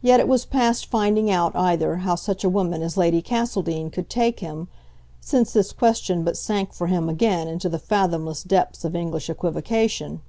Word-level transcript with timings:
Yet 0.00 0.20
it 0.20 0.28
was 0.28 0.44
past 0.44 0.86
finding 0.86 1.28
out, 1.28 1.56
either, 1.56 1.96
how 2.06 2.14
such 2.14 2.44
a 2.44 2.48
woman 2.48 2.82
as 2.82 2.96
Lady 2.96 3.20
Castledean 3.20 3.90
could 3.90 4.08
take 4.08 4.38
him 4.38 4.68
since 5.20 5.52
this 5.52 5.72
question 5.72 6.22
but 6.22 6.36
sank 6.36 6.72
for 6.72 6.86
him 6.86 7.08
again 7.08 7.48
into 7.48 7.68
the 7.68 7.80
fathomless 7.80 8.44
depths 8.44 8.84
of 8.84 8.94
English 8.94 9.28
equivocation. 9.28 10.20